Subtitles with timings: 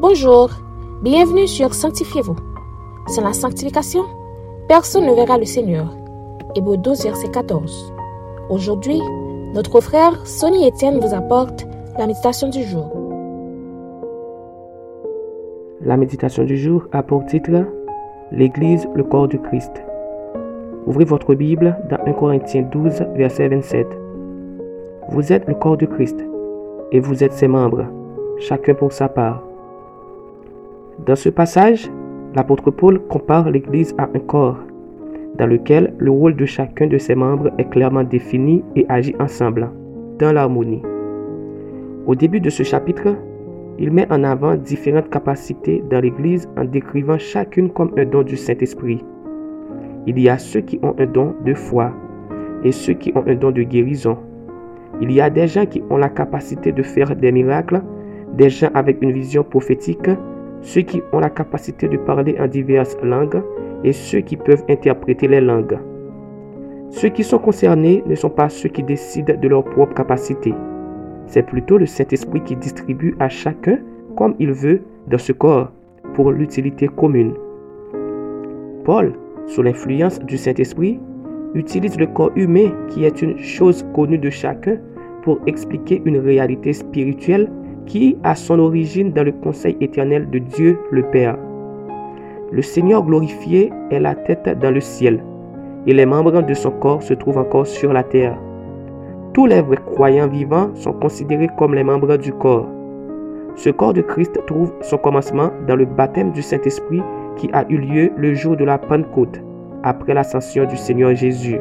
[0.00, 0.50] Bonjour,
[1.02, 2.36] bienvenue sur Sanctifiez-vous.
[3.08, 4.04] Sans la sanctification,
[4.68, 5.92] personne ne verra le Seigneur.
[6.54, 7.92] Hébreu 12, verset 14.
[8.48, 9.00] Aujourd'hui,
[9.54, 11.66] notre frère Sonny Etienne vous apporte
[11.98, 12.92] la méditation du jour.
[15.80, 17.66] La méditation du jour a pour titre
[18.30, 19.82] L'Église, le corps du Christ.
[20.86, 23.84] Ouvrez votre Bible dans 1 Corinthiens 12, verset 27.
[25.08, 26.24] Vous êtes le corps du Christ
[26.92, 27.86] et vous êtes ses membres,
[28.38, 29.47] chacun pour sa part.
[31.06, 31.90] Dans ce passage,
[32.34, 34.58] l'apôtre Paul compare l'Église à un corps,
[35.38, 39.70] dans lequel le rôle de chacun de ses membres est clairement défini et agit ensemble,
[40.18, 40.82] dans l'harmonie.
[42.06, 43.14] Au début de ce chapitre,
[43.78, 48.36] il met en avant différentes capacités dans l'Église en décrivant chacune comme un don du
[48.36, 49.04] Saint-Esprit.
[50.06, 51.92] Il y a ceux qui ont un don de foi
[52.64, 54.18] et ceux qui ont un don de guérison.
[55.00, 57.82] Il y a des gens qui ont la capacité de faire des miracles,
[58.36, 60.10] des gens avec une vision prophétique,
[60.62, 63.42] ceux qui ont la capacité de parler en diverses langues
[63.84, 65.78] et ceux qui peuvent interpréter les langues.
[66.90, 70.54] Ceux qui sont concernés ne sont pas ceux qui décident de leur propre capacité.
[71.26, 73.78] C'est plutôt le Saint-Esprit qui distribue à chacun
[74.16, 75.70] comme il veut dans ce corps
[76.14, 77.34] pour l'utilité commune.
[78.84, 79.12] Paul,
[79.46, 80.98] sous l'influence du Saint-Esprit,
[81.54, 84.78] utilise le corps humain qui est une chose connue de chacun
[85.22, 87.50] pour expliquer une réalité spirituelle
[87.88, 91.36] qui a son origine dans le conseil éternel de Dieu le Père.
[92.52, 95.24] Le Seigneur glorifié est la tête dans le ciel
[95.86, 98.38] et les membres de son corps se trouvent encore sur la terre.
[99.32, 102.68] Tous les vrais croyants vivants sont considérés comme les membres du corps.
[103.56, 107.02] Ce corps de Christ trouve son commencement dans le baptême du Saint-Esprit
[107.36, 109.40] qui a eu lieu le jour de la Pentecôte,
[109.82, 111.58] après l'ascension du Seigneur Jésus.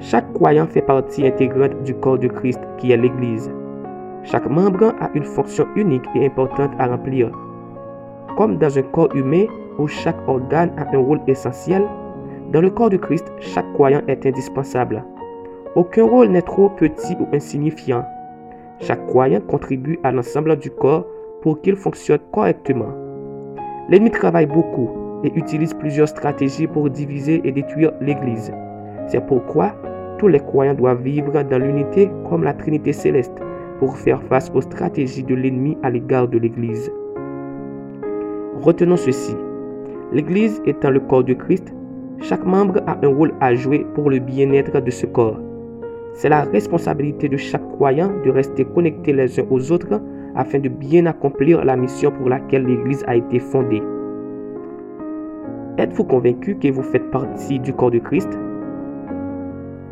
[0.00, 3.50] Chaque croyant fait partie intégrante du corps de Christ qui est l'Église.
[4.22, 7.30] Chaque membre a une fonction unique et importante à remplir.
[8.36, 9.46] Comme dans un corps humain
[9.78, 11.86] où chaque organe a un rôle essentiel,
[12.52, 15.04] dans le corps de Christ, chaque croyant est indispensable.
[15.74, 18.04] Aucun rôle n'est trop petit ou insignifiant.
[18.80, 21.06] Chaque croyant contribue à l'ensemble du corps
[21.42, 22.92] pour qu'il fonctionne correctement.
[23.88, 24.90] L'ennemi travaille beaucoup
[25.24, 28.52] et utilise plusieurs stratégies pour diviser et détruire l'Église.
[29.06, 29.72] C'est pourquoi
[30.18, 33.40] tous les croyants doivent vivre dans l'unité comme la Trinité céleste
[33.80, 36.92] pour faire face aux stratégies de l'ennemi à l'égard de l'Église.
[38.60, 39.34] Retenons ceci.
[40.12, 41.74] L'Église étant le corps de Christ,
[42.20, 45.40] chaque membre a un rôle à jouer pour le bien-être de ce corps.
[46.12, 49.98] C'est la responsabilité de chaque croyant de rester connectés les uns aux autres
[50.34, 53.82] afin de bien accomplir la mission pour laquelle l'Église a été fondée.
[55.78, 58.38] Êtes-vous convaincu que vous faites partie du corps de Christ?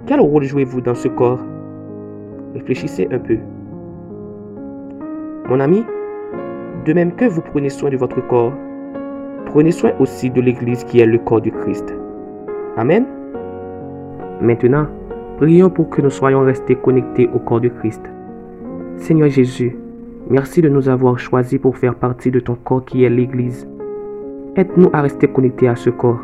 [0.05, 1.41] Quel rôle jouez-vous dans ce corps?
[2.53, 3.38] Réfléchissez un peu.
[5.48, 5.84] Mon ami,
[6.84, 8.53] de même que vous prenez soin de votre corps,
[9.47, 11.94] prenez soin aussi de l'Église qui est le corps du Christ.
[12.76, 13.06] Amen.
[14.42, 14.87] Maintenant,
[15.38, 18.03] prions pour que nous soyons restés connectés au corps du Christ.
[18.98, 19.75] Seigneur Jésus,
[20.28, 23.66] merci de nous avoir choisis pour faire partie de ton corps qui est l'Église.
[24.56, 26.20] Aide-nous à rester connectés à ce corps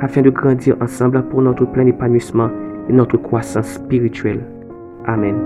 [0.00, 2.50] afin de grandir ensemble pour notre plein épanouissement
[2.88, 4.44] et notre croissance spirituelle.
[5.06, 5.36] Amen.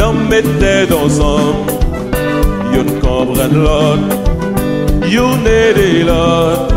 [0.00, 1.54] Nan mette dansan
[2.74, 4.02] Yon kompren lot
[5.14, 6.76] Yon ede lot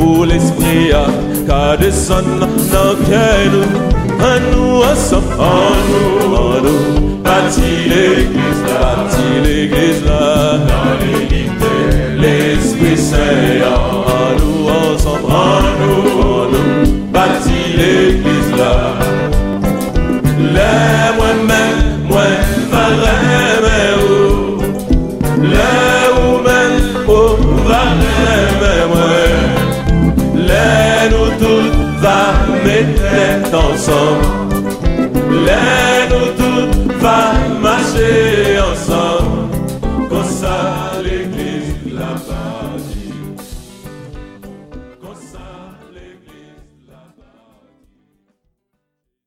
[0.00, 1.06] Pou l'esprit a
[1.48, 2.34] Ka desan
[2.72, 10.58] nan kè nou An nou ansam, an nou, an nou Bati l'église bati l'église la
[10.70, 11.74] Dans l'unité,
[12.18, 18.74] l'esprit saint An nou ansam, an nou, an nou Bati l'église la
[20.38, 20.70] Le
[21.18, 23.27] mwen men, mwen
[33.78, 34.37] Le